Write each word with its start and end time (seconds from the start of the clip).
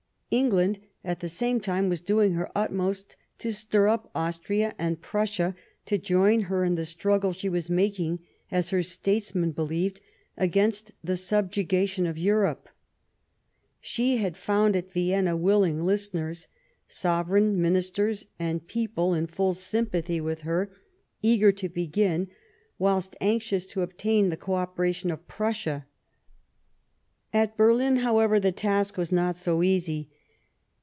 England, 0.33 0.79
at 1.03 1.19
the 1.19 1.27
same 1.27 1.59
time, 1.59 1.89
was 1.89 1.99
doing 1.99 2.31
her 2.31 2.49
utmost 2.55 3.17
to 3.37 3.51
stir 3.51 3.89
up 3.89 4.09
Austria 4.15 4.73
and 4.79 5.01
Prussia 5.01 5.53
to 5.85 5.97
join 5.97 6.43
her 6.43 6.63
in 6.63 6.75
the 6.75 6.85
struggle 6.85 7.33
she 7.33 7.49
was 7.49 7.69
making, 7.69 8.17
as 8.49 8.69
her 8.69 8.81
statesmen 8.81 9.51
believed, 9.51 9.99
against 10.37 10.93
the 11.03 11.17
subjugation 11.17 12.05
of 12.05 12.17
Europe. 12.17 12.69
She 13.81 14.19
had 14.19 14.37
found 14.37 14.77
at 14.77 14.89
Vienna 14.93 15.35
willing 15.35 15.83
listeners; 15.83 16.47
sovereign, 16.87 17.61
ministers, 17.61 18.25
and 18.39 18.65
people 18.65 19.13
in 19.13 19.27
full 19.27 19.53
sympathy 19.53 20.21
with 20.21 20.43
her; 20.43 20.71
eager 21.21 21.51
to 21.51 21.67
begin, 21.67 22.29
whilst 22.79 23.17
anxious 23.19 23.67
to 23.67 23.81
obtain 23.81 24.29
the 24.29 24.37
co 24.37 24.53
operation 24.53 25.11
of 25.11 25.27
Prussia. 25.27 25.87
At 27.33 27.57
Berlin, 27.57 27.97
however, 27.97 28.39
the 28.39 28.53
task 28.53 28.95
was 28.95 29.11
not 29.11 29.35
so 29.35 29.61
easy. 29.61 30.09